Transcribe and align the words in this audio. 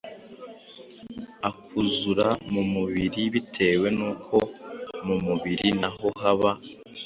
akuzura 1.49 2.27
mu 2.53 2.61
mubiri 2.73 3.21
bitewe 3.33 3.87
nuko 3.97 4.35
mu 5.05 5.15
mubiri 5.25 5.69
naho 5.81 6.07
haba 6.21 6.51